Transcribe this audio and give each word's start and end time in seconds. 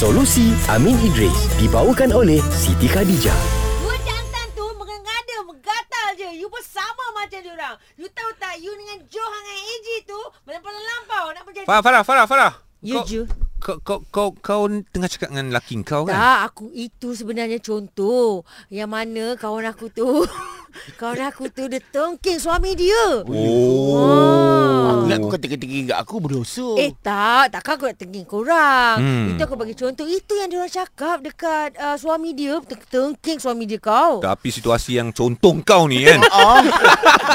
Solusi 0.00 0.56
Amin 0.72 0.96
Idris 1.04 1.60
dibawakan 1.60 2.16
oleh 2.16 2.40
Siti 2.56 2.88
Khadijah. 2.88 3.36
Dua 3.84 3.92
jantan 4.00 4.48
tu 4.56 4.64
mengada 4.80 5.36
menggatal 5.44 6.16
je. 6.16 6.40
You 6.40 6.48
pun 6.48 6.64
sama 6.64 7.04
macam 7.12 7.36
dia 7.36 7.52
orang. 7.52 7.76
You 8.00 8.08
tahu 8.08 8.32
tak 8.40 8.56
you 8.64 8.72
dengan 8.80 9.04
Johan 9.12 9.42
dengan 9.44 9.60
AJ 9.60 9.88
tu 10.08 10.20
melampau-lampau 10.48 11.24
nak 11.36 11.42
menjadi 11.44 11.66
Farah, 11.68 11.82
Farah, 11.84 12.00
Farah, 12.00 12.24
Farah. 12.24 12.52
You 12.80 12.96
Kau- 12.96 13.08
je. 13.12 13.22
Kau, 13.60 13.76
kau, 13.84 14.00
kau, 14.08 14.28
kau 14.40 14.62
tengah 14.88 15.04
cakap 15.04 15.36
dengan 15.36 15.52
laki 15.52 15.84
kau 15.84 16.08
kan? 16.08 16.16
Tak, 16.16 16.40
aku 16.48 16.72
itu 16.72 17.12
sebenarnya 17.12 17.60
contoh. 17.60 18.48
Yang 18.72 18.88
mana 18.88 19.24
kawan 19.36 19.68
aku 19.68 19.92
tu 19.92 20.08
kawan 20.94 21.30
aku 21.30 21.50
tu 21.50 21.66
dia 21.66 21.80
tengking 21.80 22.38
suami 22.38 22.74
dia. 22.74 23.22
Oh. 23.26 24.90
Aku 24.90 25.04
nak 25.06 25.18
kau 25.22 25.30
kata-kata 25.32 25.64
kat 25.66 25.96
aku 25.96 26.14
berdosa. 26.22 26.68
Eh 26.78 26.90
tak, 26.98 27.54
takkan 27.54 27.74
aku 27.78 27.84
nak 27.90 27.98
tengking 27.98 28.26
korang. 28.26 28.96
Hmm. 28.98 29.26
Itu 29.34 29.42
aku 29.46 29.56
bagi 29.58 29.74
contoh. 29.78 30.06
Itu 30.06 30.38
yang 30.38 30.48
dia 30.50 30.58
orang 30.62 30.74
cakap 30.74 31.16
dekat 31.22 31.78
uh, 31.78 31.96
suami 31.98 32.34
dia. 32.34 32.58
Tengking 32.90 33.38
suami 33.38 33.64
dia 33.66 33.78
kau. 33.78 34.22
Tapi 34.22 34.48
situasi 34.50 34.98
yang 34.98 35.14
contoh 35.14 35.54
kau 35.62 35.86
ni 35.86 36.02
kan. 36.06 36.22
Ah, 36.40 36.62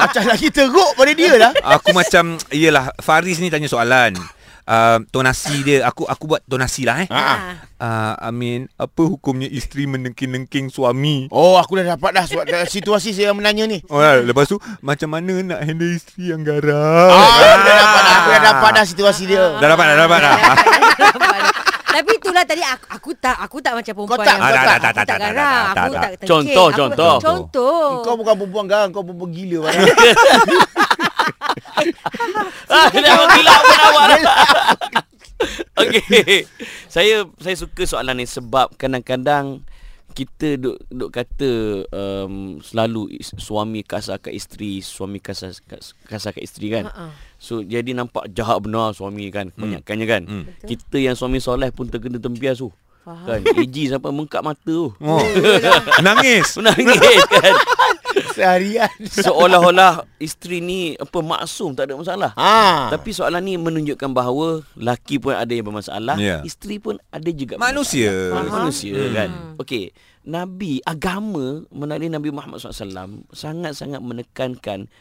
macam 0.07 0.23
lagi 0.25 0.49
teruk 0.49 0.97
pada 0.97 1.13
dia 1.13 1.37
lah. 1.37 1.51
aku 1.61 1.93
macam 1.93 2.39
Yelah 2.49 2.89
Faris 2.99 3.37
ni 3.37 3.53
tanya 3.53 3.69
soalan 3.69 4.17
uh, 4.65 4.97
Tonasi 5.07 5.61
dia 5.61 5.85
Aku 5.85 6.03
aku 6.03 6.27
buat 6.27 6.41
tonasi 6.43 6.83
lah 6.83 7.01
eh 7.01 7.09
Ah. 7.09 7.61
uh, 7.77 8.13
Amin 8.21 8.69
Apa 8.75 9.01
hukumnya 9.01 9.45
isteri 9.45 9.85
menengking-nengking 9.85 10.67
suami 10.67 11.25
Oh, 11.29 11.55
aku 11.55 11.77
dah 11.77 11.95
dapat 11.95 12.11
dah 12.11 12.25
dah 12.25 12.63
situasi 12.65 13.11
saya 13.11 13.31
menanya 13.31 13.65
ni. 13.65 13.79
Oh, 13.87 13.97
ya. 13.97 14.19
lepas 14.19 14.45
tu 14.45 14.55
macam 14.79 15.09
mana 15.09 15.33
nak 15.41 15.59
handle 15.61 15.91
isteri 15.91 16.29
yang 16.29 16.41
garang? 16.41 17.09
Ah, 17.09 17.21
aku 17.21 17.63
dah 17.63 17.75
dapat 17.75 18.01
dah, 18.01 18.15
aku 18.15 18.29
dah 18.29 18.41
dapat 18.43 18.69
dah 18.71 18.85
situasi 18.85 19.23
dia. 19.25 19.43
Dah 19.55 19.67
dapat 19.67 19.85
dah 19.85 19.97
dapat 19.97 20.19
dah. 20.19 20.35
Tapi 21.95 22.11
itulah 22.13 22.43
tadi 22.43 22.59
aku, 22.59 22.85
aku 22.89 23.09
tak 23.15 23.35
aku 23.39 23.57
tak 23.59 23.71
macam 23.73 23.93
perempuan 23.95 24.19
Kau 24.19 24.19
tak, 24.19 24.27
yang 24.27 24.41
kau 24.41 24.45
tak. 24.45 24.51
aku 24.51 24.67
Tak, 24.67 24.75
tak, 24.75 24.75
tak, 24.75 24.91
tak 24.91 25.05
tak, 25.07 25.17
garang, 25.17 25.39
tak, 25.39 25.55
aku 25.55 25.71
tak, 25.71 25.79
tak 25.95 26.09
tengking. 26.11 26.27
Contoh, 26.27 26.67
Aku- 26.67 26.75
contoh. 26.75 27.15
Contoh. 27.21 27.87
Kau 28.03 28.15
bukan 28.19 28.33
perempuan 28.35 28.65
garang, 28.67 28.89
kau 28.91 29.01
perempuan 29.01 29.29
gila 29.31 29.57
barang. 29.63 29.83
Ah, 32.71 32.87
dah 32.89 33.25
gila 33.35 33.53
pun 33.61 33.79
awak 33.79 34.03
dah. 34.11 34.21
Okey. 35.83 36.47
Saya 36.87 37.27
saya 37.37 37.55
suka 37.59 37.83
soalan 37.83 38.23
ni 38.23 38.25
sebab 38.25 38.71
kadang-kadang 38.79 39.61
kita 40.15 40.55
duk 40.55 40.79
duk 40.87 41.11
kata 41.11 41.83
um, 41.91 42.63
selalu 42.63 43.19
is, 43.19 43.35
suami 43.35 43.83
kasar 43.83 44.15
kat 44.23 44.31
isteri, 44.31 44.79
suami 44.79 45.19
kasar 45.19 45.51
kasar 46.07 46.31
kat 46.31 46.39
isteri 46.39 46.71
kan. 46.71 46.87
Ha-ha. 46.87 47.11
So 47.35 47.59
jadi 47.59 47.91
nampak 47.91 48.31
jahat 48.31 48.63
benar 48.63 48.95
suami 48.95 49.27
kan, 49.27 49.51
banyakkannya 49.59 50.05
kan. 50.07 50.23
Hmm. 50.23 50.43
Kita 50.63 51.03
yang 51.03 51.19
suami 51.19 51.43
soleh 51.43 51.67
pun 51.75 51.91
terkena 51.91 52.15
tempias 52.15 52.63
tu. 52.63 52.71
Faham. 53.05 53.27
Kan, 53.27 53.39
AG 53.59 53.75
sampai 53.91 54.09
mengkap 54.15 54.41
mata 54.41 54.65
tu. 54.65 54.89
Oh. 54.97 55.21
Nangis. 56.05 56.57
Menangis 56.57 57.21
kan. 57.29 57.53
Seharian. 58.35 58.91
Seolah-olah 59.17 60.03
isteri 60.17 60.59
ni 60.59 60.79
apa 60.93 61.17
maksum 61.17 61.71
tak 61.71 61.87
ada 61.87 61.95
masalah. 61.95 62.31
Ha. 62.35 62.91
Tapi 62.91 63.09
soalan 63.09 63.41
ni 63.41 63.55
menunjukkan 63.55 64.11
bahawa 64.11 64.59
laki 64.75 65.17
pun 65.17 65.31
ada 65.31 65.47
yang 65.47 65.63
bermasalah, 65.63 66.15
Ya. 66.15 66.43
isteri 66.43 66.77
pun 66.77 66.99
ada 67.09 67.29
juga 67.29 67.55
Manusia. 67.55 68.11
bermasalah. 68.29 68.51
Manusia 68.61 68.95
Hmm. 68.97 69.13
kan. 69.13 69.29
Okey, 69.57 69.83
Nabi 70.21 70.81
agama 70.81 71.63
melalui 71.69 72.09
Nabi 72.09 72.29
Muhammad 72.29 72.59
SAW 72.59 72.83
sangat-sangat 73.31 73.99
menekankan 73.99 74.91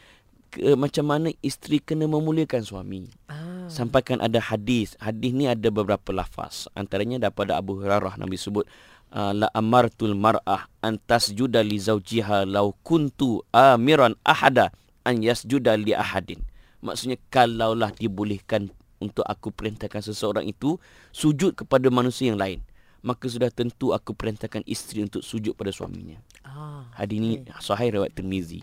ke, 0.55 0.79
macam 0.79 1.03
mana 1.11 1.27
isteri 1.43 1.83
kena 1.83 2.07
memuliakan 2.07 2.63
suami. 2.63 3.11
Ah. 3.27 3.67
Sampaikan 3.67 4.23
ada 4.23 4.39
hadis. 4.39 4.95
Hadis 5.03 5.35
ni 5.35 5.51
ada 5.51 5.67
beberapa 5.67 6.15
lafaz. 6.15 6.71
Antaranya 6.71 7.27
daripada 7.27 7.59
Abu 7.59 7.75
Hurairah 7.83 8.15
Nabi 8.15 8.39
sebut 8.39 8.63
uh, 9.11 9.35
la 9.35 9.51
amartul 9.51 10.15
mar'ah 10.15 10.71
an 10.79 10.95
tasjuda 11.03 11.59
li 11.59 11.75
zawjiha 11.75 12.47
law 12.47 12.71
kuntu 12.87 13.43
amiran 13.51 14.15
ahada 14.23 14.71
an 15.03 15.19
yasjuda 15.19 15.75
li 15.75 15.91
ahadin. 15.91 16.39
Maksudnya 16.79 17.19
kalaulah 17.27 17.91
dibolehkan 17.91 18.71
untuk 19.01 19.25
aku 19.27 19.51
perintahkan 19.51 20.01
seseorang 20.05 20.47
itu 20.47 20.79
sujud 21.11 21.57
kepada 21.57 21.91
manusia 21.91 22.31
yang 22.31 22.39
lain, 22.39 22.63
maka 23.01 23.25
sudah 23.27 23.49
tentu 23.49 23.91
aku 23.91 24.13
perintahkan 24.13 24.63
isteri 24.69 25.03
untuk 25.03 25.25
sujud 25.25 25.57
pada 25.57 25.73
suaminya. 25.73 26.21
Ah. 26.45 26.87
Hadis 26.95 27.17
ini 27.17 27.31
sahih 27.59 27.99
riwayat 27.99 28.13
Tirmizi. 28.13 28.61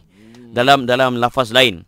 Dalam 0.53 0.85
dalam 0.85 1.17
lafaz 1.17 1.49
lain 1.53 1.85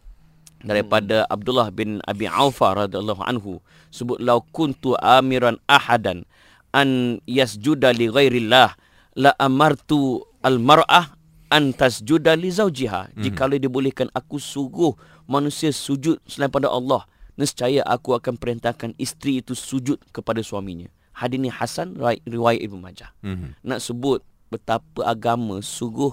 daripada 0.65 1.29
Abdullah 1.29 1.69
bin 1.69 2.01
Abi 2.09 2.25
Aufa 2.25 2.73
radhiyallahu 2.73 3.21
anhu 3.29 3.61
sebut 3.93 4.17
lau 4.17 4.41
kuntu 4.57 4.97
amiran 4.97 5.61
ahadan 5.69 6.25
an 6.73 7.21
yasjuda 7.29 7.93
li 7.93 8.09
ghairillah 8.09 8.73
la 9.21 9.31
amartu 9.37 10.25
al 10.41 10.57
mar'ah 10.57 11.13
an 11.53 11.71
tasjuda 11.77 12.35
li 12.35 12.51
zawjiha. 12.51 13.15
Mm. 13.15 13.23
Jika 13.23 13.47
dibolehkan 13.61 14.09
aku 14.17 14.41
suruh 14.41 14.97
manusia 15.29 15.71
sujud 15.71 16.19
selain 16.27 16.51
pada 16.51 16.73
Allah, 16.73 17.07
nescaya 17.39 17.85
aku 17.87 18.17
akan 18.17 18.35
perintahkan 18.41 18.97
isteri 18.99 19.39
itu 19.45 19.55
sujud 19.55 20.01
kepada 20.11 20.43
suaminya. 20.43 20.91
Hadis 21.15 21.39
ini 21.39 21.51
hasan 21.53 21.95
riwayat, 22.27 22.59
Ibnu 22.59 22.83
Majah 22.83 23.15
Mhm. 23.23 23.63
nak 23.63 23.79
sebut 23.79 24.19
betapa 24.51 25.07
agama 25.07 25.63
suruh 25.63 26.11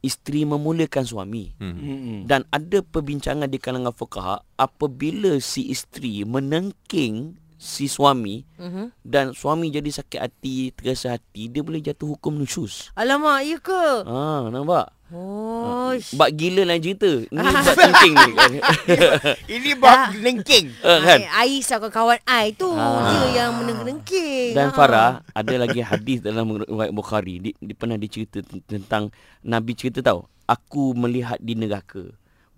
isteri 0.00 0.44
memuliakan 0.44 1.04
suami. 1.04 1.54
Hmm. 1.58 2.24
Dan 2.24 2.46
ada 2.48 2.78
perbincangan 2.80 3.46
di 3.46 3.58
kalangan 3.58 3.90
fuqaha 3.90 4.42
apabila 4.54 5.38
si 5.38 5.68
isteri 5.68 6.22
menengking 6.22 7.34
si 7.58 7.90
suami 7.90 8.46
Mhm. 8.54 8.94
dan 9.02 9.34
suami 9.34 9.66
jadi 9.66 9.90
sakit 9.90 10.20
hati, 10.22 10.70
terasa 10.70 11.18
hati, 11.18 11.50
dia 11.50 11.58
boleh 11.58 11.82
jatuh 11.82 12.14
hukum 12.14 12.38
nusyus. 12.38 12.94
Alamak, 12.94 13.42
ya 13.42 13.58
ke? 13.58 13.84
Ha, 14.06 14.46
nampak? 14.46 14.94
Oh. 15.08 15.96
Bak 16.14 16.36
gila 16.36 16.68
lain 16.68 16.84
cerita. 16.84 17.08
Ni 17.08 17.40
bak 17.64 17.74
tengking 17.74 18.14
ni. 18.14 18.32
kan. 18.36 18.52
Ini 19.56 19.70
bab 19.80 20.12
nengking. 20.14 20.66
Ah, 20.84 21.00
kan? 21.00 21.18
Ais 21.40 21.64
kawan-kawan 21.64 22.20
I 22.24 22.52
tu 22.52 22.68
Ah. 22.68 23.08
dia 23.08 23.40
yang 23.40 23.56
menengking. 23.56 24.52
Dan 24.52 24.68
Ah. 24.68 24.74
Farah 24.76 25.12
ada 25.32 25.54
lagi 25.56 25.80
hadis 25.80 26.20
dalam 26.20 26.60
riwayat 26.60 26.92
Bukhari 26.92 27.40
di, 27.40 27.50
di 27.56 27.72
pernah 27.72 27.96
dicerita 27.96 28.44
tentang 28.68 29.08
Nabi 29.40 29.72
cerita 29.72 30.04
tahu 30.04 30.28
aku 30.44 30.92
melihat 30.92 31.40
di 31.40 31.56
neraka 31.56 32.04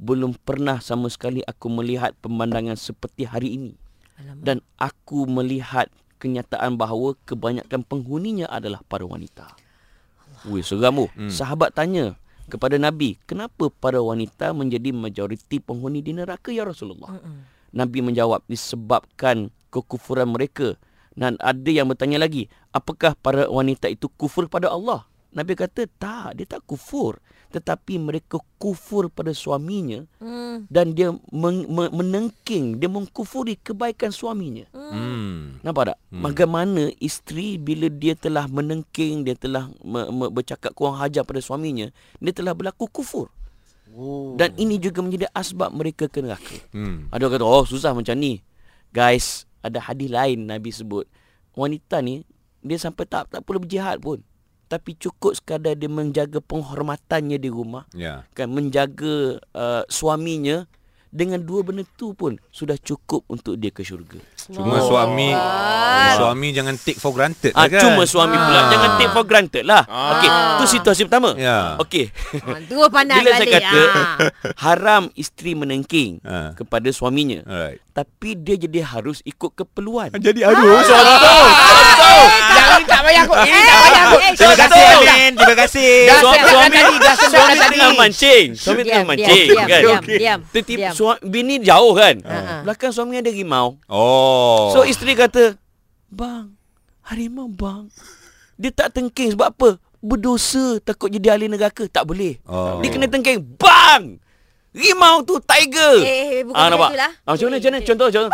belum 0.01 0.35
pernah 0.35 0.81
sama 0.81 1.07
sekali 1.07 1.45
aku 1.45 1.69
melihat 1.69 2.17
pemandangan 2.19 2.75
seperti 2.75 3.29
hari 3.29 3.53
ini 3.53 3.73
Alamak. 4.17 4.43
dan 4.43 4.57
aku 4.75 5.29
melihat 5.29 5.87
kenyataan 6.19 6.75
bahawa 6.75 7.15
kebanyakan 7.25 7.85
penghuninya 7.85 8.49
adalah 8.49 8.81
para 8.85 9.05
wanita. 9.05 9.55
Weh 10.49 10.65
seram 10.65 10.97
tu. 10.97 11.07
Hmm. 11.15 11.29
Sahabat 11.29 11.77
tanya 11.77 12.17
kepada 12.51 12.77
Nabi, 12.77 13.17
kenapa 13.25 13.71
para 13.71 14.03
wanita 14.03 14.51
menjadi 14.51 14.91
majoriti 14.91 15.63
penghuni 15.63 16.03
di 16.03 16.13
neraka 16.13 16.51
ya 16.51 16.67
Rasulullah? 16.67 17.15
Mm-mm. 17.15 17.47
Nabi 17.71 18.03
menjawab 18.03 18.43
disebabkan 18.51 19.55
kekufuran 19.71 20.35
mereka. 20.35 20.75
Dan 21.15 21.39
ada 21.39 21.71
yang 21.71 21.87
bertanya 21.91 22.19
lagi, 22.23 22.51
apakah 22.75 23.15
para 23.19 23.47
wanita 23.47 23.87
itu 23.87 24.11
kufur 24.11 24.51
pada 24.51 24.71
Allah? 24.71 25.07
Nabi 25.31 25.55
kata, 25.55 25.87
tak, 25.87 26.39
dia 26.39 26.47
tak 26.47 26.67
kufur. 26.67 27.23
Tetapi 27.51 27.99
mereka 27.99 28.39
kufur 28.59 29.11
pada 29.11 29.35
suaminya 29.35 30.07
Dan 30.71 30.87
dia 30.97 31.15
men- 31.31 31.69
men- 31.69 31.93
menengking, 31.95 32.81
dia 32.81 32.89
mengkufuri 32.91 33.59
kebaikan 33.61 34.11
suaminya. 34.11 34.67
Hmm. 34.73 35.61
Nampak 35.61 35.95
tak? 35.95 35.99
Hmm. 36.09 36.19
Hmm. 36.19 36.23
Bagaimana 36.27 36.83
isteri 36.99 37.61
bila 37.61 37.87
dia 37.87 38.17
telah 38.17 38.49
menengking, 38.51 39.23
dia 39.23 39.37
telah 39.37 39.71
me- 39.85 40.11
me- 40.11 40.33
bercakap 40.33 40.75
kurang 40.75 40.99
hajar 40.99 41.23
pada 41.23 41.39
suaminya, 41.39 41.93
dia 42.19 42.33
telah 42.35 42.57
berlaku 42.57 42.89
kufur. 42.91 43.29
Oh. 43.91 44.39
Dan 44.39 44.55
ini 44.55 44.79
juga 44.79 45.03
menjadi 45.03 45.27
asbab 45.35 45.75
mereka 45.75 46.07
ke 46.07 46.23
neraka. 46.23 46.57
Hmm. 46.71 47.11
Ada 47.11 47.27
orang 47.27 47.35
kata, 47.39 47.45
oh 47.47 47.65
susah 47.67 47.91
macam 47.91 48.15
ni. 48.15 48.39
Guys, 48.95 49.51
ada 49.61 49.83
hadis 49.83 50.11
lain 50.11 50.47
Nabi 50.47 50.71
sebut. 50.71 51.07
Wanita 51.59 51.99
ni, 51.99 52.23
dia 52.63 52.79
sampai 52.79 53.07
tak 53.07 53.31
tak 53.35 53.43
perlu 53.43 53.63
berjihad 53.63 53.99
pun. 53.99 54.23
Tapi 54.71 54.95
cukup 54.95 55.35
sekadar 55.35 55.75
dia 55.75 55.91
menjaga 55.91 56.39
penghormatannya 56.39 57.43
di 57.43 57.51
rumah. 57.51 57.91
Ya. 57.91 58.23
Kan, 58.39 58.55
menjaga 58.55 59.43
uh, 59.51 59.83
suaminya. 59.91 60.71
Dengan 61.11 61.43
dua 61.43 61.67
benda 61.67 61.83
tu 61.99 62.15
pun 62.15 62.39
sudah 62.55 62.79
cukup 62.79 63.27
untuk 63.27 63.59
dia 63.59 63.75
ke 63.75 63.83
syurga. 63.83 64.23
Cuma 64.51 64.77
Oh. 64.77 64.85
suami 64.85 65.31
Akbar. 65.31 66.15
suami 66.17 66.49
jangan 66.51 66.75
take 66.77 66.97
for 66.97 67.11
granted 67.11 67.53
Ah, 67.53 67.65
lah 67.65 67.69
kan. 67.69 67.83
cuma 67.83 68.03
suami 68.05 68.35
pula. 68.35 68.59
Ah. 68.59 68.67
Jangan 68.69 68.91
take 68.97 69.11
for 69.11 69.25
granted 69.25 69.65
lah. 69.65 69.83
Ah. 69.85 70.11
Okey, 70.13 70.29
tu 70.59 70.65
situasi 70.69 71.03
pertama. 71.05 71.35
Ya. 71.35 71.79
Okey. 71.79 72.11
Ah, 72.37 72.59
Dua 72.63 72.87
pandai 72.87 73.21
Bila 73.21 73.31
saya 73.33 73.41
balik. 73.41 73.55
kata 73.63 73.83
ah. 73.87 74.17
haram 74.61 75.03
isteri 75.15 75.55
menengking 75.55 76.19
Ah. 76.21 76.51
kepada 76.53 76.91
suaminya. 76.91 77.43
Alright. 77.43 77.79
Tapi 77.91 78.31
dia 78.35 78.57
jadi 78.57 78.81
harus 78.83 79.19
ikut 79.21 79.51
keperluan. 79.53 80.11
Jadi 80.13 80.41
aduh. 80.41 80.79
Contoh. 80.81 81.43
Contoh. 81.61 82.23
Jangan 82.51 82.81
tak 82.85 83.01
payah 83.03 83.23
kau. 83.25 83.37
Ini 83.37 83.61
tak 83.61 83.79
payah 83.79 84.05
kau. 84.05 84.19
Eh, 84.21 84.33
Terima 84.33 84.57
kasih 84.57 84.83
Contoh. 84.87 85.11
Amin. 85.11 85.33
Terima 85.33 85.55
kasih. 85.57 85.91
Suami, 86.13 86.39
suami, 86.45 86.79
tengah 87.69 87.93
mancing. 87.95 88.47
Suami 88.55 88.81
tengah 88.83 89.07
mancing 89.07 89.47
diam, 89.49 89.67
kan. 89.67 89.81
diam, 89.81 90.03
diam, 90.07 90.39
Tertib 90.49 90.79
diam. 90.79 90.93
suami, 90.93 91.19
bini 91.25 91.55
jauh 91.61 91.93
kan. 91.93 92.15
Ha. 92.23 92.63
Belakang 92.63 92.91
suami 92.91 93.15
ada 93.17 93.29
rimau. 93.29 93.77
Oh. 93.87 94.40
So 94.71 94.83
isteri 94.83 95.13
kata, 95.13 95.55
"Bang, 96.07 96.55
Harimau 97.03 97.47
bang 97.47 97.91
Dia 98.55 98.71
tak 98.71 98.93
tengking 98.93 99.33
sebab 99.33 99.51
apa? 99.51 99.69
Berdosa 99.99 100.79
takut 100.81 101.09
jadi 101.09 101.35
ahli 101.35 101.47
neraka 101.47 101.85
Tak 101.85 102.05
boleh 102.05 102.39
Oh. 102.45 102.79
Dia 102.79 102.89
kena 102.89 103.07
tengking 103.07 103.41
Bang 103.57 104.17
Rimau 104.71 105.21
tu 105.21 105.41
tiger 105.41 105.99
Eh, 106.01 106.47
bukan 106.47 106.55
ah, 106.55 106.69
nampak? 106.69 106.91
lah. 106.95 107.11
Ah, 107.23 107.35
macam 107.35 107.47
mana? 107.47 107.57
Eh, 107.57 107.59
Macam 107.59 107.71
mana? 107.71 107.79
eh. 107.79 107.85
Contoh, 107.85 108.09
contoh. 108.09 108.33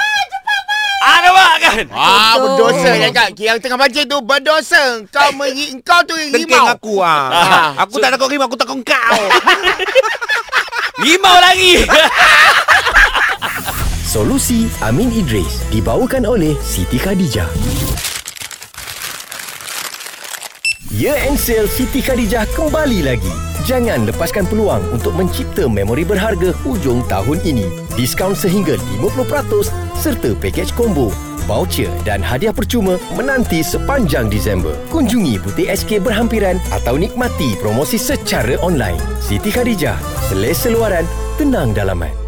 Ah, 0.99 1.19
nampak 1.23 1.55
kan? 1.59 1.85
Ah, 1.89 2.35
berdosa 2.37 2.91
cakap. 2.99 3.29
Yang 3.37 3.59
tengah 3.59 3.79
baca 3.79 4.01
tu 4.03 4.17
berdosa. 4.21 4.83
Kau 5.09 5.31
meri, 5.39 5.65
kau 5.81 6.01
tu 6.03 6.13
Tengking 6.13 6.45
rimau. 6.45 6.69
aku 6.69 6.95
ah. 7.01 7.25
Ah. 7.31 7.69
Aku 7.81 7.97
tak 7.97 8.13
takut 8.13 8.29
rimau, 8.29 8.45
aku 8.45 8.59
takut 8.59 8.77
kau. 8.83 9.21
Rimau 11.07 11.37
lagi. 11.39 11.85
Solusi 14.17 14.65
Amin 14.81 15.13
Idris 15.13 15.61
dibawakan 15.69 16.25
oleh 16.25 16.57
Siti 16.65 16.97
Khadijah. 16.97 17.53
Year 20.89 21.21
End 21.21 21.37
Sale 21.37 21.69
Siti 21.69 22.01
Khadijah 22.01 22.49
kembali 22.57 23.05
lagi. 23.05 23.29
Jangan 23.69 24.09
lepaskan 24.09 24.49
peluang 24.49 24.81
untuk 24.89 25.13
mencipta 25.13 25.69
memori 25.69 26.01
berharga 26.01 26.57
hujung 26.65 27.05
tahun 27.13 27.45
ini. 27.45 27.69
Diskaun 27.93 28.33
sehingga 28.33 28.81
50% 29.05 29.69
serta 30.01 30.33
pakej 30.41 30.73
combo, 30.73 31.13
voucher 31.45 31.93
dan 32.09 32.25
hadiah 32.25 32.57
percuma 32.57 32.97
menanti 33.21 33.61
sepanjang 33.61 34.33
Disember. 34.33 34.73
Kunjungi 34.89 35.37
butik 35.45 35.69
SK 35.77 36.01
berhampiran 36.01 36.57
atau 36.73 36.97
nikmati 36.97 37.53
promosi 37.61 38.01
secara 38.01 38.57
online. 38.65 38.97
Siti 39.21 39.53
Khadijah, 39.53 40.01
selesa 40.33 40.73
luaran, 40.73 41.05
tenang 41.37 41.77
dalaman. 41.77 42.26